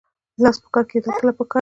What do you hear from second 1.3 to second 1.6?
پکار دي؟